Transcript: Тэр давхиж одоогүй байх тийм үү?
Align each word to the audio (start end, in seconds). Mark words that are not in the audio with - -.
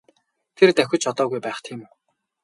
Тэр 0.57 0.69
давхиж 0.77 1.03
одоогүй 1.11 1.39
байх 1.43 1.59
тийм 1.65 1.79
үү? 1.85 1.89